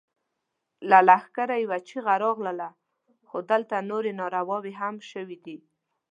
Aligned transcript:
له 0.89 0.99
لښکره 1.07 1.55
يوه 1.63 1.77
چيغه 1.87 2.15
راغله! 2.23 2.69
خو 3.27 3.37
دلته 3.51 3.75
نورې 3.89 4.11
نارواوې 4.21 4.73
هم 4.81 4.95
شوې 5.11 5.37
دي. 5.45 5.57